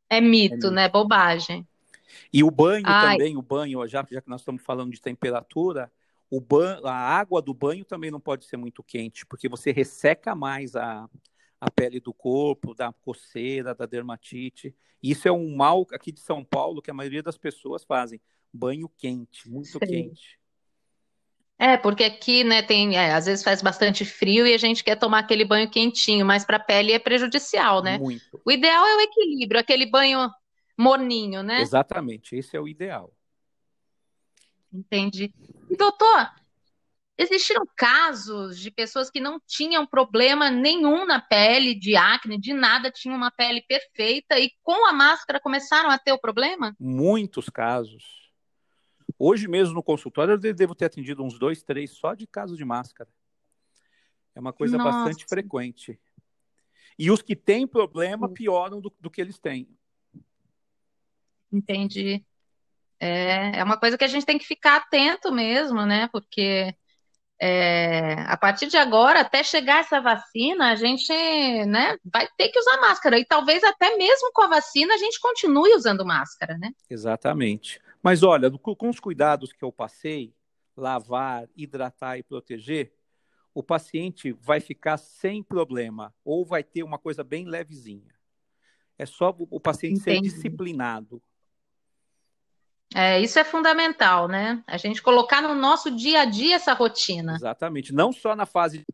É 0.09 0.17
É 0.17 0.21
mito, 0.21 0.55
mito. 0.55 0.71
né? 0.71 0.89
Bobagem. 0.89 1.67
E 2.31 2.43
o 2.43 2.49
banho 2.49 2.85
Ai. 2.85 3.11
também, 3.11 3.37
o 3.37 3.41
banho, 3.41 3.87
já, 3.87 4.05
já 4.09 4.21
que 4.21 4.29
nós 4.29 4.41
estamos 4.41 4.63
falando 4.63 4.91
de 4.91 5.01
temperatura, 5.01 5.91
o 6.29 6.39
ban 6.41 6.79
a 6.83 6.93
água 6.93 7.41
do 7.41 7.53
banho 7.53 7.85
também 7.85 8.11
não 8.11 8.19
pode 8.19 8.45
ser 8.45 8.57
muito 8.57 8.83
quente, 8.83 9.25
porque 9.25 9.47
você 9.47 9.71
resseca 9.71 10.35
mais 10.35 10.75
a, 10.75 11.09
a 11.59 11.71
pele 11.71 11.99
do 11.99 12.13
corpo, 12.13 12.73
da 12.73 12.91
coceira, 12.91 13.75
da 13.75 13.85
dermatite. 13.85 14.75
Isso 15.01 15.27
é 15.27 15.31
um 15.31 15.55
mal 15.55 15.85
aqui 15.91 16.11
de 16.11 16.19
São 16.19 16.43
Paulo 16.43 16.81
que 16.81 16.91
a 16.91 16.93
maioria 16.93 17.23
das 17.23 17.37
pessoas 17.37 17.83
fazem. 17.83 18.19
Banho 18.51 18.89
quente, 18.97 19.49
muito 19.49 19.77
Sei. 19.79 19.87
quente. 19.87 20.39
É, 21.59 21.75
porque 21.75 22.03
aqui, 22.03 22.43
né, 22.43 22.61
tem, 22.61 22.97
é, 22.97 23.13
às 23.13 23.25
vezes 23.25 23.43
faz 23.43 23.63
bastante 23.63 24.05
frio 24.05 24.45
e 24.45 24.53
a 24.53 24.57
gente 24.59 24.83
quer 24.83 24.95
tomar 24.95 25.19
aquele 25.19 25.43
banho 25.43 25.69
quentinho, 25.69 26.23
mas 26.23 26.45
para 26.45 26.57
a 26.57 26.63
pele 26.63 26.91
é 26.91 26.99
prejudicial, 26.99 27.81
né? 27.81 27.97
Muito. 27.97 28.39
O 28.45 28.51
ideal 28.51 28.85
é 28.85 28.95
o 28.95 29.01
equilíbrio, 29.01 29.59
aquele 29.59 29.87
banho 29.87 30.29
morninho, 30.77 31.41
né? 31.41 31.61
Exatamente, 31.61 32.35
esse 32.35 32.55
é 32.55 32.59
o 32.59 32.67
ideal. 32.67 33.11
Entendi. 34.71 35.33
E, 35.67 35.75
doutor, 35.75 36.31
existiram 37.17 37.67
casos 37.75 38.59
de 38.59 38.69
pessoas 38.69 39.09
que 39.09 39.19
não 39.19 39.41
tinham 39.47 39.87
problema 39.87 40.51
nenhum 40.51 41.07
na 41.07 41.19
pele, 41.19 41.73
de 41.73 41.95
acne, 41.95 42.37
de 42.37 42.53
nada, 42.53 42.91
tinham 42.91 43.17
uma 43.17 43.31
pele 43.31 43.63
perfeita 43.67 44.37
e 44.39 44.51
com 44.61 44.87
a 44.87 44.93
máscara 44.93 45.39
começaram 45.39 45.89
a 45.89 45.97
ter 45.97 46.11
o 46.11 46.19
problema? 46.19 46.75
Muitos 46.79 47.49
casos. 47.49 48.26
Hoje 49.19 49.47
mesmo 49.47 49.73
no 49.73 49.83
consultório 49.83 50.33
eu 50.33 50.53
devo 50.53 50.75
ter 50.75 50.85
atendido 50.85 51.23
uns 51.23 51.39
dois, 51.39 51.63
três 51.63 51.91
só 51.91 52.13
de 52.13 52.27
casos 52.27 52.57
de 52.57 52.65
máscara. 52.65 53.09
É 54.35 54.39
uma 54.39 54.53
coisa 54.53 54.77
Nossa. 54.77 54.91
bastante 54.91 55.25
frequente. 55.27 55.99
E 56.97 57.09
os 57.09 57.21
que 57.21 57.35
têm 57.35 57.67
problema 57.67 58.29
pioram 58.29 58.79
do, 58.79 58.93
do 58.99 59.09
que 59.09 59.21
eles 59.21 59.39
têm. 59.39 59.67
Entendi. 61.51 62.23
É, 62.99 63.59
é 63.59 63.63
uma 63.63 63.77
coisa 63.77 63.97
que 63.97 64.03
a 64.03 64.07
gente 64.07 64.25
tem 64.25 64.37
que 64.37 64.45
ficar 64.45 64.77
atento 64.77 65.31
mesmo, 65.31 65.85
né? 65.85 66.07
Porque 66.11 66.75
é, 67.39 68.13
a 68.27 68.35
partir 68.35 68.67
de 68.67 68.77
agora, 68.77 69.21
até 69.21 69.43
chegar 69.43 69.79
essa 69.79 70.01
vacina, 70.01 70.71
a 70.71 70.75
gente 70.75 71.13
né, 71.65 71.97
vai 72.03 72.27
ter 72.37 72.49
que 72.49 72.59
usar 72.59 72.81
máscara. 72.81 73.19
E 73.19 73.25
talvez 73.25 73.63
até 73.63 73.95
mesmo 73.95 74.31
com 74.33 74.43
a 74.43 74.47
vacina 74.47 74.93
a 74.93 74.97
gente 74.97 75.19
continue 75.19 75.75
usando 75.75 76.05
máscara, 76.05 76.57
né? 76.57 76.71
Exatamente. 76.89 77.79
Mas 78.01 78.23
olha, 78.23 78.49
com 78.51 78.89
os 78.89 78.99
cuidados 78.99 79.51
que 79.51 79.63
eu 79.63 79.71
passei, 79.71 80.33
lavar, 80.75 81.47
hidratar 81.55 82.17
e 82.17 82.23
proteger, 82.23 82.93
o 83.53 83.63
paciente 83.63 84.31
vai 84.33 84.59
ficar 84.59 84.97
sem 84.97 85.41
problema, 85.41 86.13
ou 86.23 86.45
vai 86.45 86.63
ter 86.63 86.83
uma 86.83 86.99
coisa 86.99 87.23
bem 87.23 87.45
levezinha. 87.45 88.13
É 88.97 89.05
só 89.05 89.35
o 89.37 89.59
paciente 89.59 89.99
Entendi. 89.99 90.29
ser 90.29 90.35
disciplinado. 90.35 91.21
É, 92.95 93.19
isso 93.19 93.37
é 93.37 93.43
fundamental, 93.43 94.27
né? 94.27 94.63
A 94.65 94.77
gente 94.77 95.01
colocar 95.01 95.41
no 95.41 95.53
nosso 95.53 95.91
dia 95.95 96.21
a 96.21 96.25
dia 96.25 96.55
essa 96.55 96.73
rotina. 96.73 97.35
Exatamente. 97.35 97.93
Não 97.93 98.13
só 98.13 98.35
na 98.35 98.45
fase. 98.45 98.85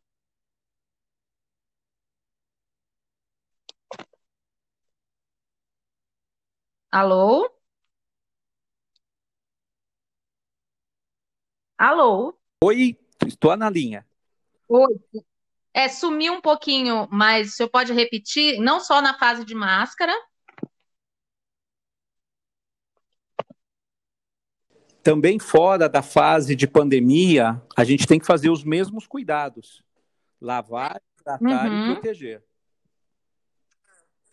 Alô? 6.91 7.49
Alô? 11.83 12.33
Oi, 12.63 12.97
estou 13.27 13.57
na 13.57 13.69
linha. 13.69 14.05
Oi. 14.69 14.95
É, 15.73 15.89
sumiu 15.89 16.31
um 16.31 16.39
pouquinho, 16.39 17.09
mas 17.11 17.49
o 17.49 17.51
senhor 17.57 17.67
pode 17.67 17.91
repetir, 17.91 18.57
não 18.61 18.79
só 18.79 19.01
na 19.01 19.19
fase 19.19 19.43
de 19.43 19.53
máscara, 19.53 20.13
Também 25.03 25.37
fora 25.37 25.89
da 25.89 26.01
fase 26.01 26.55
de 26.55 26.65
pandemia, 26.65 27.61
a 27.75 27.83
gente 27.83 28.07
tem 28.07 28.17
que 28.17 28.25
fazer 28.25 28.49
os 28.49 28.63
mesmos 28.63 29.05
cuidados: 29.05 29.83
lavar, 30.39 31.01
tratar 31.21 31.69
uhum. 31.69 31.91
e 31.91 31.93
proteger. 31.93 32.41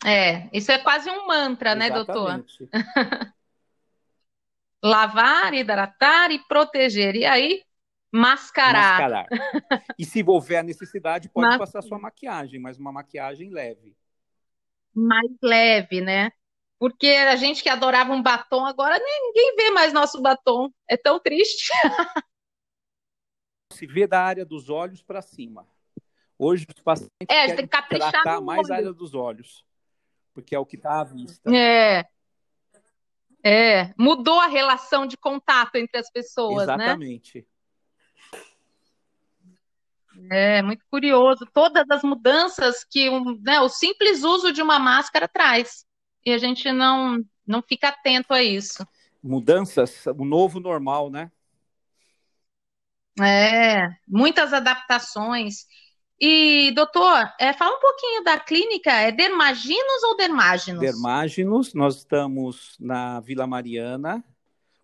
É, 0.07 0.49
isso 0.57 0.71
é 0.71 0.79
quase 0.79 1.11
um 1.11 1.27
mantra, 1.27 1.73
Exatamente. 1.73 2.63
né, 2.63 2.71
doutor? 2.71 3.35
lavar, 4.83 5.55
hidratar 5.55 6.31
e 6.31 6.39
proteger. 6.47 7.15
E 7.17 7.25
aí, 7.25 7.63
mascarar. 8.13 9.01
mascarar. 9.01 9.27
E 9.99 10.05
se 10.05 10.23
houver 10.27 10.59
a 10.59 10.63
necessidade, 10.63 11.29
pode 11.29 11.49
Mas... 11.49 11.59
passar 11.59 11.83
sua 11.83 11.99
maquiagem, 11.99 12.61
mas 12.61 12.79
uma 12.79 12.93
maquiagem 12.93 13.51
leve. 13.51 13.97
Mais 14.95 15.31
leve, 15.43 16.01
né? 16.01 16.33
Porque 16.79 17.09
a 17.09 17.37
gente 17.37 17.63
que 17.63 17.69
adorava 17.69 18.13
um 18.13 18.23
batom, 18.23 18.65
agora 18.65 18.99
ninguém 18.99 19.55
vê 19.55 19.71
mais 19.71 19.93
nosso 19.93 20.21
batom. 20.23 20.73
É 20.89 20.97
tão 20.97 21.21
triste. 21.21 21.71
Se 23.73 23.87
vê 23.87 24.07
da 24.07 24.23
área 24.23 24.45
dos 24.45 24.71
olhos 24.71 25.03
para 25.03 25.21
cima. 25.23 25.67
Hoje 26.39 26.67
os 26.75 26.83
pacientes 26.83 27.15
é, 27.29 27.47
querem 27.47 27.57
tem 27.57 27.69
que 27.69 27.99
tratar 27.99 28.41
mais 28.41 28.71
a 28.71 28.77
área 28.77 28.95
dos 28.95 29.15
olhos, 29.15 29.63
porque 30.33 30.55
é 30.55 30.59
o 30.59 30.65
que 30.65 30.77
está 30.77 31.01
à 31.01 31.05
vista. 31.05 31.55
É. 31.55 32.07
É, 33.43 33.95
mudou 33.99 34.39
a 34.39 34.47
relação 34.47 35.07
de 35.07 35.17
contato 35.17 35.77
entre 35.77 35.99
as 35.99 36.11
pessoas, 36.11 36.65
Exatamente. 36.65 37.39
né? 37.39 37.45
É, 40.31 40.63
muito 40.63 40.85
curioso. 40.91 41.47
Todas 41.53 41.85
as 41.91 42.03
mudanças 42.03 42.85
que 42.85 43.09
um, 43.09 43.39
né, 43.41 43.61
o 43.61 43.69
simples 43.69 44.23
uso 44.23 44.53
de 44.53 44.61
uma 44.61 44.79
máscara 44.79 45.27
traz 45.27 45.85
e 46.25 46.33
a 46.33 46.39
gente 46.39 46.71
não, 46.71 47.25
não 47.47 47.63
fica 47.63 47.89
atento 47.89 48.35
a 48.35 48.43
isso. 48.43 48.87
Mudanças, 49.23 50.07
o 50.07 50.25
novo 50.25 50.61
normal, 50.61 51.11
né? 51.11 51.31
É, 53.21 53.89
muitas 54.07 54.53
adaptações. 54.53 55.67
E, 56.21 56.71
doutor, 56.73 57.33
é, 57.41 57.51
fala 57.55 57.75
um 57.75 57.81
pouquinho 57.81 58.23
da 58.23 58.39
clínica, 58.39 58.93
é 58.93 59.11
Dermaginos 59.11 60.03
ou 60.03 60.17
Dermáginos? 60.19 60.81
Dermáginos, 60.81 61.73
nós 61.73 61.97
estamos 61.97 62.77
na 62.79 63.21
Vila 63.21 63.47
Mariana, 63.47 64.23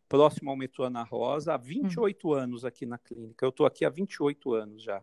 próximo 0.09 0.51
ao 0.51 0.57
metrô 0.57 0.85
Ana 0.85 1.03
Rosa, 1.03 1.53
há 1.53 1.57
28 1.59 2.27
hum. 2.27 2.33
anos 2.33 2.65
aqui 2.65 2.87
na 2.87 2.97
clínica. 2.97 3.45
Eu 3.45 3.51
estou 3.51 3.67
aqui 3.67 3.85
há 3.85 3.91
28 3.91 4.55
anos 4.55 4.83
já. 4.83 5.03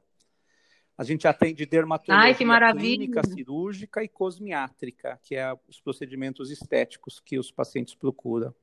A 0.97 1.03
gente 1.03 1.27
atende 1.27 1.67
dermatologia 1.67 2.25
Ai, 2.25 2.33
clínica, 2.73 3.21
cirúrgica 3.27 4.03
e 4.03 4.07
cosmiátrica, 4.07 5.19
que 5.21 5.35
é 5.35 5.53
os 5.67 5.79
procedimentos 5.79 6.49
estéticos 6.49 7.19
que 7.19 7.37
os 7.37 7.51
pacientes 7.51 7.93
procuram. 7.93 8.53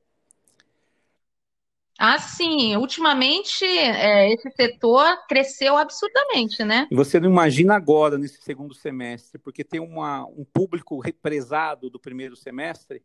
Ah, 2.03 2.17
sim. 2.17 2.75
Ultimamente, 2.77 3.63
é, 3.63 4.33
esse 4.33 4.49
setor 4.49 5.05
cresceu 5.27 5.77
absurdamente, 5.77 6.63
né? 6.63 6.87
E 6.89 6.95
você 6.95 7.19
não 7.19 7.29
imagina 7.29 7.75
agora, 7.75 8.17
nesse 8.17 8.41
segundo 8.41 8.73
semestre, 8.73 9.37
porque 9.37 9.63
tem 9.63 9.79
uma, 9.79 10.25
um 10.25 10.43
público 10.43 10.99
represado 10.99 11.91
do 11.91 11.99
primeiro 11.99 12.35
semestre, 12.35 13.03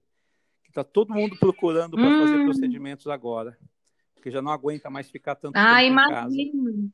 que 0.64 0.70
está 0.70 0.82
todo 0.82 1.12
mundo 1.12 1.36
procurando 1.38 1.94
para 1.94 2.08
hum. 2.08 2.20
fazer 2.20 2.42
procedimentos 2.44 3.06
agora, 3.06 3.58
porque 4.14 4.30
já 4.30 4.40
não 4.40 4.50
aguenta 4.50 4.88
mais 4.88 5.10
ficar 5.10 5.34
tanto 5.34 5.56
ah, 5.56 5.76
tempo 5.76 5.92
imagino. 5.92 6.10
em 6.10 6.14
casa. 6.14 6.90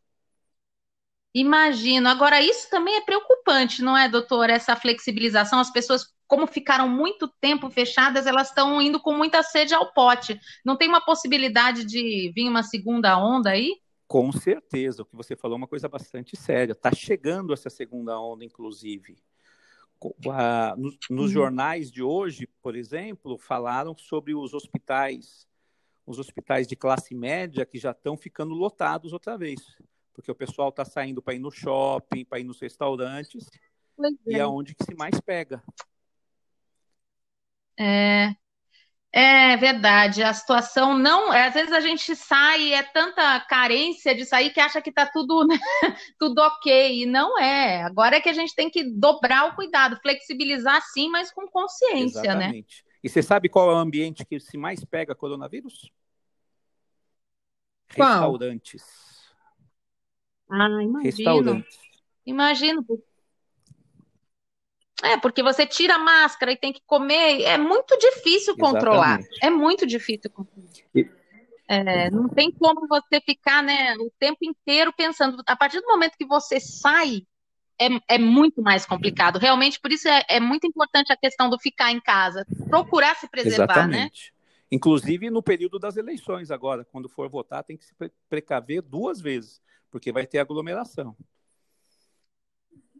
Imagino. 1.34 2.08
Agora, 2.08 2.42
isso 2.42 2.68
também 2.68 2.96
é 2.96 3.00
preocupante, 3.00 3.82
não 3.82 3.96
é, 3.96 4.08
doutor? 4.08 4.50
Essa 4.50 4.76
flexibilização, 4.76 5.58
as 5.58 5.70
pessoas, 5.70 6.04
como 6.26 6.46
ficaram 6.46 6.88
muito 6.88 7.26
tempo 7.40 7.70
fechadas, 7.70 8.26
elas 8.26 8.48
estão 8.48 8.82
indo 8.82 9.00
com 9.00 9.14
muita 9.14 9.42
sede 9.42 9.72
ao 9.72 9.92
pote. 9.94 10.38
Não 10.64 10.76
tem 10.76 10.88
uma 10.88 11.00
possibilidade 11.00 11.84
de 11.86 12.30
vir 12.34 12.48
uma 12.48 12.62
segunda 12.62 13.18
onda 13.18 13.50
aí? 13.50 13.80
Com 14.06 14.30
certeza, 14.30 15.02
o 15.02 15.06
que 15.06 15.16
você 15.16 15.34
falou 15.34 15.56
é 15.56 15.58
uma 15.58 15.68
coisa 15.68 15.88
bastante 15.88 16.36
séria. 16.36 16.72
Está 16.72 16.92
chegando 16.92 17.54
essa 17.54 17.70
segunda 17.70 18.20
onda, 18.20 18.44
inclusive. 18.44 19.16
Nos, 20.76 20.98
nos 21.08 21.26
uhum. 21.26 21.28
jornais 21.28 21.90
de 21.90 22.02
hoje, 22.02 22.46
por 22.60 22.76
exemplo, 22.76 23.38
falaram 23.38 23.96
sobre 23.96 24.34
os 24.34 24.52
hospitais, 24.52 25.46
os 26.04 26.18
hospitais 26.18 26.66
de 26.66 26.76
classe 26.76 27.14
média 27.14 27.64
que 27.64 27.78
já 27.78 27.92
estão 27.92 28.18
ficando 28.18 28.52
lotados 28.52 29.12
outra 29.14 29.38
vez 29.38 29.62
porque 30.12 30.30
o 30.30 30.34
pessoal 30.34 30.68
está 30.68 30.84
saindo 30.84 31.22
para 31.22 31.34
ir 31.34 31.38
no 31.38 31.50
shopping, 31.50 32.24
para 32.24 32.38
ir 32.38 32.44
nos 32.44 32.60
restaurantes, 32.60 33.48
e 34.26 34.36
é. 34.36 34.38
é 34.38 34.46
onde 34.46 34.74
que 34.74 34.84
se 34.84 34.94
mais 34.94 35.20
pega. 35.20 35.62
É, 37.78 38.34
é 39.12 39.56
verdade, 39.56 40.22
a 40.22 40.32
situação 40.32 40.96
não. 40.96 41.30
Às 41.30 41.54
vezes 41.54 41.72
a 41.72 41.80
gente 41.80 42.16
sai, 42.16 42.72
é 42.72 42.82
tanta 42.82 43.40
carência 43.40 44.14
de 44.14 44.24
sair 44.24 44.50
que 44.50 44.60
acha 44.60 44.80
que 44.80 44.90
está 44.90 45.06
tudo, 45.06 45.46
né, 45.46 45.58
tudo 46.18 46.40
ok, 46.40 47.02
e 47.02 47.06
não 47.06 47.38
é. 47.38 47.82
Agora 47.82 48.16
é 48.16 48.20
que 48.20 48.28
a 48.28 48.34
gente 48.34 48.54
tem 48.54 48.70
que 48.70 48.84
dobrar 48.84 49.48
o 49.48 49.54
cuidado, 49.54 49.98
flexibilizar 50.00 50.82
sim, 50.92 51.10
mas 51.10 51.30
com 51.30 51.46
consciência, 51.46 52.22
né? 52.34 52.46
Exatamente. 52.46 52.84
né? 52.86 52.92
E 53.04 53.08
você 53.08 53.22
sabe 53.22 53.48
qual 53.48 53.70
é 53.70 53.74
o 53.74 53.78
ambiente 53.78 54.24
que 54.24 54.38
se 54.38 54.56
mais 54.56 54.84
pega 54.84 55.14
coronavírus? 55.14 55.90
Qual? 57.94 58.08
Restaurantes. 58.08 59.11
Ah, 60.52 60.82
imagino. 60.82 61.64
Imagino. 62.26 62.84
É, 65.02 65.16
porque 65.16 65.42
você 65.42 65.66
tira 65.66 65.96
a 65.96 65.98
máscara 65.98 66.52
e 66.52 66.56
tem 66.56 66.72
que 66.72 66.82
comer, 66.86 67.42
é 67.42 67.58
muito 67.58 67.98
difícil 67.98 68.56
controlar. 68.56 69.18
Exatamente. 69.18 69.44
É 69.44 69.50
muito 69.50 69.86
difícil 69.86 70.30
controlar. 70.30 70.68
E... 70.94 71.10
É, 71.66 72.10
não 72.10 72.28
tem 72.28 72.52
como 72.52 72.86
você 72.86 73.20
ficar 73.20 73.62
né, 73.62 73.96
o 73.96 74.12
tempo 74.18 74.38
inteiro 74.42 74.92
pensando. 74.92 75.42
A 75.46 75.56
partir 75.56 75.80
do 75.80 75.86
momento 75.86 76.18
que 76.18 76.26
você 76.26 76.60
sai, 76.60 77.22
é, 77.80 78.14
é 78.14 78.18
muito 78.18 78.60
mais 78.60 78.84
complicado. 78.84 79.38
Realmente, 79.38 79.80
por 79.80 79.90
isso 79.90 80.06
é, 80.06 80.22
é, 80.28 80.38
muito 80.38 80.66
importante 80.66 81.12
a 81.12 81.16
questão 81.16 81.48
do 81.48 81.58
ficar 81.58 81.90
em 81.90 82.00
casa, 82.00 82.46
procurar 82.68 83.16
se 83.16 83.28
preservar, 83.28 83.88
né? 83.88 83.96
Exatamente. 83.96 84.32
né? 84.32 84.42
Inclusive 84.70 85.30
no 85.30 85.42
período 85.42 85.78
das 85.78 85.96
eleições 85.96 86.50
agora, 86.50 86.84
quando 86.84 87.08
for 87.08 87.28
votar, 87.28 87.64
tem 87.64 87.76
que 87.76 87.84
se 87.84 87.94
precaver 88.28 88.82
duas 88.82 89.20
vezes 89.20 89.60
porque 89.92 90.10
vai 90.10 90.26
ter 90.26 90.38
aglomeração. 90.38 91.14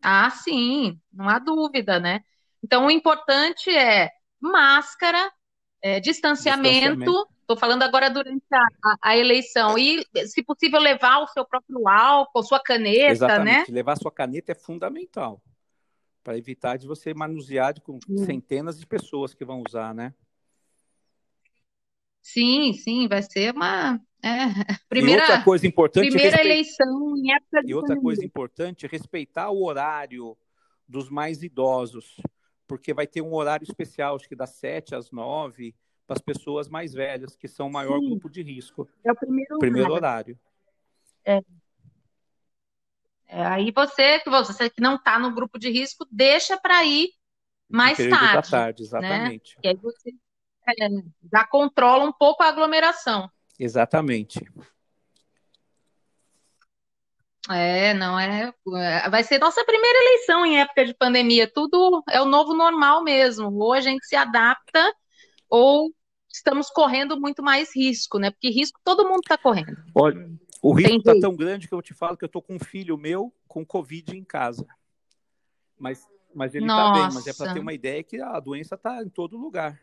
Ah, 0.03 0.31
sim, 0.31 1.01
não 1.13 1.29
há 1.29 1.39
dúvida, 1.39 1.99
né? 1.99 2.23
Então, 2.63 2.87
o 2.87 2.91
importante 2.91 3.71
é 3.71 4.11
máscara, 4.39 5.33
é, 5.81 5.99
distanciamento, 5.99 7.27
Estou 7.41 7.57
falando 7.57 7.83
agora 7.83 8.09
durante 8.09 8.45
a, 8.53 8.97
a, 9.03 9.17
eleição. 9.17 9.77
E, 9.77 10.07
se 10.27 10.43
possível, 10.45 10.81
levar 10.81 11.19
o 11.19 11.27
seu 11.27 11.45
próprio 11.45 11.89
álcool, 11.89 12.43
sua 12.43 12.61
caneta, 12.61 13.11
Exatamente. 13.11 13.71
né? 13.71 13.75
Levar 13.75 13.97
sua 13.97 14.13
caneta 14.13 14.53
é 14.53 14.55
fundamental 14.55 15.43
para 16.23 16.39
evitar 16.39 16.79
de 16.79 16.87
você 16.87 17.13
manusear 17.13 17.79
com 17.81 17.99
centenas 18.25 18.79
de 18.79 18.87
pessoas 18.87 19.35
que 19.35 19.45
vão 19.45 19.63
usar, 19.67 19.93
né? 19.93 20.15
Sim, 22.23 22.73
sim, 22.73 23.09
vai 23.09 23.23
ser 23.23 23.53
uma 23.53 24.01
é, 24.23 24.77
primeira, 24.89 25.21
e 25.21 25.25
outra 25.25 25.45
coisa 25.45 25.67
importante, 25.67 26.09
primeira 26.09 26.37
respe... 26.37 26.47
eleição 26.47 27.17
em 27.17 27.35
época 27.35 27.63
de 27.63 27.71
E 27.71 27.75
outra 27.75 27.89
pandemia. 27.89 28.03
coisa 28.03 28.25
importante, 28.25 28.87
respeitar 28.87 29.51
o 29.51 29.65
horário 29.65 30.37
dos 30.87 31.11
mais 31.11 31.43
idosos, 31.43 32.17
porque 32.67 32.95
vai 32.95 33.07
ter 33.07 33.21
um 33.21 33.35
horário 33.35 33.65
especial, 33.65 34.17
acho 34.17 34.29
que 34.29 34.37
das 34.37 34.51
7 34.51 34.95
às 34.95 35.11
9, 35.11 35.75
para 36.07 36.17
as 36.17 36.23
pessoas 36.23 36.69
mais 36.69 36.93
velhas, 36.93 37.35
que 37.35 37.49
são 37.49 37.67
o 37.67 37.73
maior 37.73 37.99
Sim. 37.99 38.11
grupo 38.11 38.31
de 38.31 38.43
risco. 38.43 38.89
É 39.05 39.11
o 39.11 39.17
primeiro, 39.17 39.59
primeiro 39.59 39.93
horário. 39.93 40.39
É. 41.25 41.41
É, 43.27 43.47
aí 43.47 43.71
você, 43.71 44.23
você 44.27 44.69
que 44.69 44.83
não 44.83 44.97
está 44.97 45.19
no 45.19 45.35
grupo 45.35 45.59
de 45.59 45.71
risco, 45.71 46.07
deixa 46.11 46.59
para 46.59 46.85
ir 46.85 47.09
mais 47.67 47.97
tarde. 47.97 48.35
Da 48.35 48.43
tarde, 48.43 48.83
exatamente. 48.83 49.57
Né? 49.57 49.63
E 49.65 49.69
aí 49.69 49.77
você 49.77 50.11
é, 50.69 50.89
já 51.33 51.47
controla 51.47 52.05
um 52.05 52.13
pouco 52.13 52.43
a 52.43 52.49
aglomeração. 52.49 53.31
Exatamente. 53.63 54.45
É, 57.49 57.95
não 57.95 58.19
é, 58.19 58.53
é. 58.77 59.09
Vai 59.09 59.23
ser 59.23 59.39
nossa 59.39 59.65
primeira 59.65 59.99
eleição 60.01 60.45
em 60.45 60.61
época 60.61 60.85
de 60.85 60.93
pandemia. 60.95 61.49
Tudo 61.49 62.03
é 62.11 62.21
o 62.21 62.25
novo 62.25 62.55
normal 62.55 63.05
mesmo. 63.05 63.53
Ou 63.55 63.73
a 63.73 63.81
gente 63.81 64.05
se 64.05 64.17
adapta, 64.17 64.93
ou 65.49 65.95
estamos 66.29 66.71
correndo 66.71 67.21
muito 67.21 67.41
mais 67.41 67.75
risco, 67.75 68.19
né? 68.19 68.33
Porque 68.33 68.51
risco 68.51 68.81
todo 68.85 69.05
mundo 69.05 69.21
está 69.23 69.39
correndo. 69.39 69.77
Olha, 69.95 70.29
o 70.61 70.73
risco 70.73 70.97
está 70.97 71.21
tão 71.21 71.37
grande 71.37 71.69
que 71.69 71.75
eu 71.75 71.83
te 71.83 71.95
falo 71.95 72.17
que 72.17 72.25
eu 72.25 72.27
estou 72.27 72.43
com 72.43 72.57
um 72.57 72.61
filho 72.61 72.99
meu 72.99 73.33
com 73.47 73.65
Covid 73.65 74.17
em 74.17 74.25
casa. 74.25 74.67
Mas, 75.79 76.05
mas 76.35 76.53
ele 76.55 76.67
está 76.67 76.93
bem, 76.93 77.09
mas 77.15 77.27
é 77.29 77.33
para 77.33 77.55
ter 77.55 77.61
uma 77.61 77.73
ideia 77.73 78.03
que 78.03 78.21
a 78.21 78.41
doença 78.41 78.75
está 78.75 79.05
em 79.05 79.09
todo 79.09 79.37
lugar. 79.37 79.81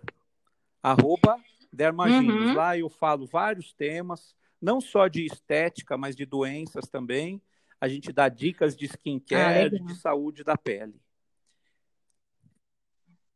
arroba 0.84 1.38
Dermaginos. 1.72 2.48
Uhum. 2.48 2.54
Lá 2.54 2.78
eu 2.78 2.90
falo 2.90 3.26
vários 3.26 3.74
temas, 3.74 4.36
não 4.62 4.80
só 4.80 5.08
de 5.08 5.26
estética, 5.26 5.98
mas 5.98 6.16
de 6.16 6.26
doenças 6.26 6.88
também. 6.88 7.42
A 7.80 7.88
gente 7.88 8.12
dá 8.14 8.30
dicas 8.30 8.76
de 8.76 8.86
skincare, 8.86 9.76
ah, 9.76 9.86
de 9.86 9.96
saúde 9.96 10.44
da 10.44 10.56
pele. 10.56 11.02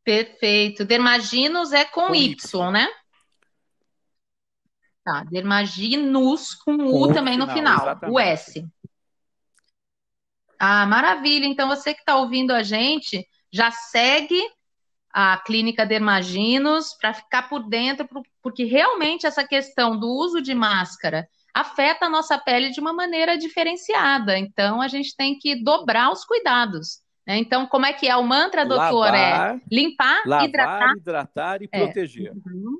Perfeito. 0.03 0.85
Dermaginos 0.85 1.73
é 1.73 1.83
com, 1.83 2.07
com 2.07 2.15
y, 2.15 2.33
y, 2.35 2.71
né? 2.71 2.87
Tá, 5.03 5.23
dermaginos 5.23 6.53
com, 6.53 6.77
com 6.77 7.01
U 7.01 7.13
também 7.13 7.37
no 7.37 7.47
final, 7.47 7.81
exatamente. 7.81 8.15
o 8.15 8.19
S. 8.19 8.67
Ah, 10.59 10.85
maravilha. 10.85 11.45
Então 11.45 11.67
você 11.67 11.93
que 11.93 12.01
está 12.01 12.17
ouvindo 12.17 12.51
a 12.51 12.61
gente, 12.61 13.27
já 13.51 13.71
segue 13.71 14.41
a 15.17 15.37
clínica 15.37 15.85
Dermaginos 15.85 16.93
para 16.99 17.13
ficar 17.13 17.47
por 17.47 17.69
dentro, 17.69 18.05
porque 18.43 18.65
realmente 18.65 19.25
essa 19.25 19.47
questão 19.47 19.97
do 19.97 20.09
uso 20.09 20.41
de 20.41 20.53
máscara 20.53 21.25
afeta 21.53 22.07
a 22.07 22.09
nossa 22.09 22.37
pele 22.37 22.69
de 22.69 22.81
uma 22.81 22.91
maneira 22.91 23.37
diferenciada. 23.37 24.37
Então 24.37 24.81
a 24.81 24.89
gente 24.89 25.15
tem 25.15 25.39
que 25.39 25.55
dobrar 25.63 26.11
os 26.11 26.25
cuidados. 26.25 26.99
Né? 27.25 27.37
Então, 27.37 27.65
como 27.65 27.85
é 27.85 27.93
que 27.93 28.09
é 28.09 28.17
o 28.17 28.23
mantra, 28.23 28.65
doutor? 28.65 29.07
É 29.07 29.31
lavar, 29.31 29.55
é 29.55 29.61
limpar, 29.71 30.21
lavar, 30.25 30.49
hidratar, 30.49 30.93
hidratar 30.97 31.61
e 31.61 31.67
proteger. 31.69 32.27
É. 32.27 32.31
Uhum. 32.31 32.79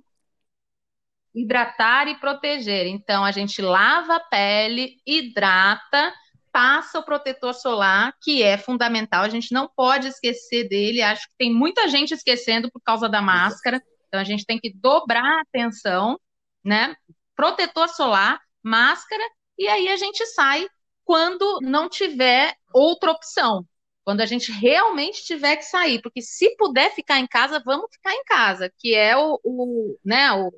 Hidratar 1.34 2.10
e 2.10 2.16
proteger. 2.16 2.86
Então, 2.86 3.24
a 3.24 3.32
gente 3.32 3.62
lava 3.62 4.18
a 4.18 4.20
pele, 4.20 4.98
hidrata 5.08 6.14
passa 6.56 7.00
o 7.00 7.04
protetor 7.04 7.54
solar, 7.54 8.16
que 8.22 8.42
é 8.42 8.58
fundamental, 8.58 9.26
a 9.26 9.30
gente 9.30 9.54
não 9.54 9.70
pode 9.76 10.08
esquecer 10.08 10.70
dele. 10.70 11.02
Acho 11.02 11.28
que 11.28 11.36
tem 11.38 11.54
muita 11.54 11.90
gente 11.90 12.14
esquecendo 12.14 12.72
por 12.72 12.82
causa 12.82 13.10
da 13.10 13.22
máscara, 13.22 13.84
então 14.08 14.22
a 14.22 14.24
gente 14.24 14.46
tem 14.46 14.58
que 14.58 14.74
dobrar 14.74 15.22
a 15.22 15.42
atenção, 15.42 16.18
né? 16.64 16.96
Protetor 17.36 17.90
solar, 17.90 18.40
máscara, 18.64 19.22
e 19.60 19.68
aí 19.68 19.90
a 19.90 19.98
gente 19.98 20.26
sai 20.28 20.66
quando 21.04 21.60
não 21.62 21.90
tiver 21.90 22.56
outra 22.74 23.12
opção. 23.12 23.66
Quando 24.06 24.22
a 24.22 24.26
gente 24.26 24.50
realmente 24.50 25.26
tiver 25.26 25.58
que 25.58 25.66
sair, 25.66 26.02
porque 26.02 26.22
se 26.22 26.56
puder 26.56 26.90
ficar 26.96 27.20
em 27.20 27.28
casa, 27.28 27.62
vamos 27.66 27.88
ficar 27.92 28.14
em 28.14 28.24
casa, 28.24 28.72
que 28.80 28.96
é 28.96 29.18
o, 29.18 29.42
o 29.44 30.00
né, 30.06 30.32
o, 30.32 30.54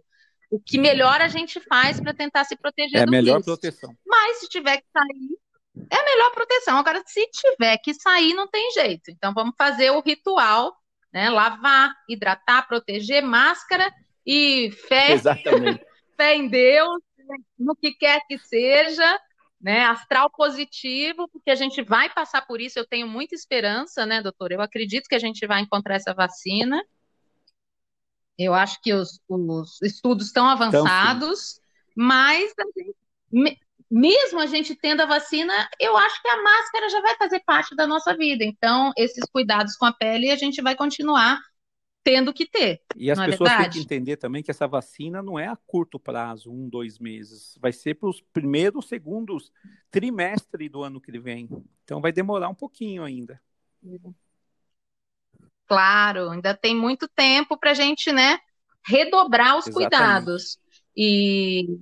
o 0.51 0.60
que 0.60 0.77
melhor 0.77 1.21
a 1.21 1.27
gente 1.27 1.60
faz 1.62 1.99
para 1.99 2.13
tentar 2.13 2.43
se 2.43 2.55
proteger 2.55 3.01
é 3.01 3.05
do 3.05 3.15
É 3.15 3.17
a 3.17 3.19
melhor 3.19 3.41
proteção. 3.41 3.95
Mas 4.05 4.41
se 4.41 4.47
tiver 4.47 4.77
que 4.77 4.86
sair, 4.93 5.39
é 5.89 5.95
a 5.95 6.04
melhor 6.04 6.32
proteção. 6.32 6.78
Agora, 6.78 7.02
se 7.06 7.28
tiver 7.32 7.78
que 7.78 7.93
sair, 7.93 8.34
não 8.34 8.47
tem 8.47 8.71
jeito. 8.71 9.12
Então, 9.12 9.34
vamos 9.34 9.56
fazer 9.58 9.91
o 9.91 10.02
ritual, 10.02 10.76
né? 11.13 11.30
Lavar, 11.30 11.93
hidratar, 12.10 12.67
proteger, 12.67 13.23
máscara 13.23 13.91
e 14.26 14.71
fé. 14.88 15.12
Exatamente. 15.13 15.86
fé 16.17 16.36
em 16.36 16.47
Deus, 16.47 17.02
no 17.58 17.76
que 17.76 17.93
quer 17.93 18.21
que 18.28 18.38
seja, 18.39 19.19
né? 19.62 19.86
Astral 19.86 20.30
positivo, 20.30 21.28
porque 21.30 21.52
a 21.52 21.56
gente 21.56 21.82
vai 21.82 22.10
passar 22.10 22.45
por 22.45 22.60
isso. 22.60 22.78
Eu 22.78 22.88
tenho 22.88 23.08
muita 23.08 23.36
esperança, 23.36 24.06
né, 24.06 24.21
doutor? 24.21 24.52
Eu 24.52 24.62
acredito 24.62 25.08
que 25.08 25.15
a 25.15 25.19
gente 25.19 25.45
vai 25.45 25.62
encontrar 25.62 25.95
essa 25.95 26.13
vacina. 26.13 26.84
Eu 28.38 28.54
acho 28.54 28.80
que 28.82 28.93
os, 28.93 29.19
os 29.28 29.82
estudos 29.82 30.28
estão 30.28 30.47
avançados, 30.47 31.60
então, 31.91 32.06
mas 32.06 32.54
a 32.60 32.80
gente, 32.80 33.60
mesmo 33.89 34.39
a 34.39 34.45
gente 34.45 34.76
tendo 34.76 35.02
a 35.02 35.06
vacina, 35.06 35.54
eu 35.80 35.95
acho 35.95 36.21
que 36.21 36.28
a 36.28 36.41
máscara 36.43 36.89
já 36.89 37.02
vai 37.02 37.15
fazer 37.15 37.39
parte 37.45 37.76
da 37.76 37.88
nossa 37.88 38.15
vida. 38.15 38.43
Então, 38.43 38.91
esses 38.97 39.23
cuidados 39.32 39.76
com 39.76 39.86
a 39.86 39.93
pele 39.93 40.30
a 40.30 40.36
gente 40.36 40.62
vai 40.62 40.76
continuar 40.76 41.39
tendo 42.04 42.34
que 42.34 42.45
ter. 42.45 42.82
E 42.95 43.12
as 43.12 43.19
é 43.19 43.26
pessoas 43.26 43.52
têm 43.58 43.69
que 43.69 43.80
entender 43.80 44.17
também 44.17 44.41
que 44.41 44.52
essa 44.52 44.67
vacina 44.67 45.21
não 45.21 45.38
é 45.38 45.47
a 45.47 45.58
curto 45.58 46.00
prazo, 46.00 46.52
um, 46.52 46.69
dois 46.69 47.00
meses. 47.00 47.58
Vai 47.60 47.73
ser 47.73 47.95
para 47.95 48.10
os 48.10 48.21
primeiros, 48.21 48.88
segundos 48.88 49.52
trimestre 49.91 50.69
do 50.69 50.84
ano 50.84 51.02
que 51.02 51.17
vem. 51.19 51.50
Então, 51.84 52.00
vai 52.00 52.12
demorar 52.12 52.50
um 52.50 52.56
pouquinho 52.56 53.04
ainda. 53.04 53.41
Claro, 55.65 56.30
ainda 56.30 56.54
tem 56.54 56.73
muito 56.73 57.10
tempo 57.10 57.58
para 57.58 57.71
a 57.71 57.73
gente, 57.73 58.12
né, 58.13 58.39
redobrar 58.86 59.58
os 59.58 59.67
Exatamente. 59.67 59.89
cuidados. 59.89 60.60
E 60.95 61.78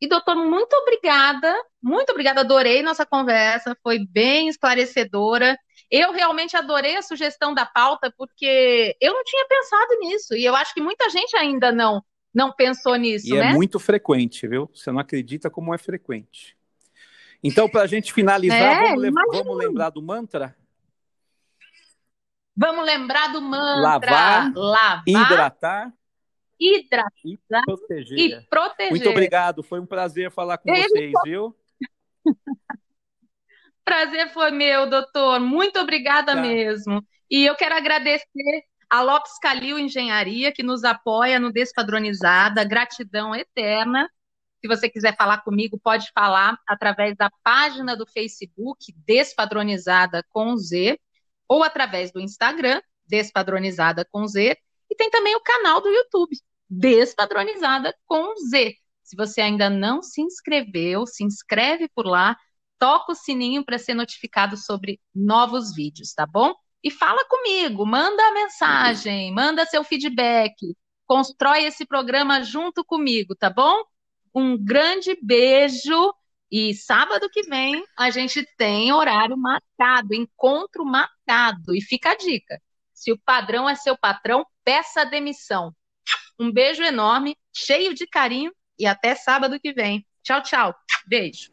e, 0.00 0.08
doutor, 0.08 0.36
muito 0.36 0.74
obrigada, 0.74 1.54
muito 1.82 2.10
obrigada, 2.10 2.40
adorei 2.40 2.82
nossa 2.82 3.06
conversa, 3.06 3.76
foi 3.82 4.04
bem 4.06 4.48
esclarecedora. 4.48 5.56
Eu 5.90 6.12
realmente 6.12 6.56
adorei 6.56 6.96
a 6.96 7.02
sugestão 7.02 7.54
da 7.54 7.64
pauta, 7.64 8.12
porque 8.16 8.96
eu 9.00 9.12
não 9.12 9.24
tinha 9.24 9.46
pensado 9.46 9.98
nisso, 10.00 10.34
e 10.34 10.44
eu 10.44 10.54
acho 10.56 10.74
que 10.74 10.80
muita 10.80 11.08
gente 11.08 11.36
ainda 11.36 11.70
não, 11.70 12.02
não 12.34 12.52
pensou 12.52 12.96
nisso, 12.96 13.28
e 13.28 13.38
é 13.38 13.44
né? 13.44 13.50
é 13.50 13.54
muito 13.54 13.78
frequente, 13.78 14.46
viu? 14.46 14.68
Você 14.74 14.90
não 14.90 14.98
acredita 14.98 15.48
como 15.48 15.74
é 15.74 15.78
frequente. 15.78 16.56
Então, 17.42 17.68
para 17.68 17.82
a 17.82 17.86
gente 17.86 18.12
finalizar, 18.12 18.58
é, 18.58 18.94
vamos, 18.94 19.12
vamos, 19.30 19.56
lembrar 19.56 19.90
do 19.90 20.02
mantra? 20.02 20.56
Vamos 22.56 22.84
lembrar 22.84 23.28
do 23.32 23.40
mantra. 23.40 23.82
Lavar, 23.82 24.52
Lavar 24.54 25.02
hidratar 25.06 25.92
hidratar 26.58 27.10
e 27.24 27.38
proteger. 27.66 28.18
e 28.18 28.40
proteger. 28.48 28.90
Muito 28.90 29.08
obrigado, 29.10 29.62
foi 29.62 29.80
um 29.80 29.86
prazer 29.86 30.30
falar 30.30 30.58
com 30.58 30.70
Ele 30.70 30.88
vocês, 30.88 31.12
viu? 31.24 31.56
Prazer 33.84 34.30
foi 34.32 34.50
meu, 34.50 34.88
doutor. 34.88 35.38
Muito 35.40 35.78
obrigada 35.78 36.34
tá. 36.34 36.40
mesmo. 36.40 37.04
E 37.30 37.44
eu 37.44 37.54
quero 37.54 37.74
agradecer 37.74 38.64
a 38.88 39.02
Lopes 39.02 39.38
Calil 39.38 39.78
Engenharia, 39.78 40.52
que 40.52 40.62
nos 40.62 40.84
apoia 40.84 41.38
no 41.38 41.52
Despadronizada. 41.52 42.64
Gratidão 42.64 43.34
eterna. 43.34 44.08
Se 44.60 44.68
você 44.68 44.88
quiser 44.88 45.14
falar 45.16 45.42
comigo, 45.42 45.78
pode 45.78 46.10
falar 46.14 46.58
através 46.66 47.14
da 47.16 47.28
página 47.42 47.94
do 47.94 48.06
Facebook 48.06 48.94
Despadronizada 49.06 50.24
com 50.30 50.56
Z 50.56 50.98
ou 51.46 51.62
através 51.62 52.10
do 52.10 52.20
Instagram 52.20 52.80
Despadronizada 53.06 54.06
com 54.10 54.26
Z 54.26 54.56
e 54.94 54.96
tem 54.96 55.10
também 55.10 55.34
o 55.34 55.40
canal 55.40 55.80
do 55.80 55.88
YouTube 55.88 56.36
Despadronizada 56.70 57.94
com 58.06 58.34
Z. 58.48 58.74
Se 59.02 59.16
você 59.16 59.40
ainda 59.40 59.68
não 59.68 60.02
se 60.02 60.22
inscreveu, 60.22 61.04
se 61.06 61.24
inscreve 61.24 61.88
por 61.88 62.06
lá, 62.06 62.36
toca 62.78 63.12
o 63.12 63.14
sininho 63.14 63.64
para 63.64 63.78
ser 63.78 63.94
notificado 63.94 64.56
sobre 64.56 65.00
novos 65.14 65.74
vídeos, 65.74 66.14
tá 66.14 66.26
bom? 66.26 66.54
E 66.82 66.90
fala 66.90 67.24
comigo, 67.26 67.84
manda 67.84 68.22
a 68.22 68.32
mensagem, 68.32 69.32
manda 69.32 69.66
seu 69.66 69.82
feedback, 69.84 70.54
constrói 71.06 71.64
esse 71.64 71.84
programa 71.84 72.42
junto 72.42 72.84
comigo, 72.84 73.34
tá 73.34 73.50
bom? 73.50 73.82
Um 74.34 74.56
grande 74.56 75.18
beijo 75.22 76.14
e 76.50 76.72
sábado 76.74 77.28
que 77.30 77.42
vem 77.42 77.84
a 77.98 78.10
gente 78.10 78.46
tem 78.56 78.92
horário 78.92 79.36
marcado, 79.36 80.14
encontro 80.14 80.84
marcado. 80.84 81.74
E 81.74 81.82
fica 81.82 82.12
a 82.12 82.16
dica: 82.16 82.60
se 82.92 83.12
o 83.12 83.18
padrão 83.18 83.68
é 83.68 83.74
seu 83.74 83.98
patrão, 83.98 84.46
peça 84.64 85.04
demissão. 85.04 85.74
Um 86.38 86.52
beijo 86.52 86.82
enorme, 86.82 87.36
cheio 87.54 87.94
de 87.94 88.06
carinho 88.06 88.52
e 88.78 88.86
até 88.86 89.14
sábado 89.14 89.60
que 89.60 89.72
vem. 89.72 90.06
Tchau, 90.22 90.42
tchau. 90.42 90.74
Beijo. 91.06 91.50